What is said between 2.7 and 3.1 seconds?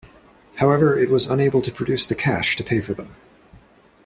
for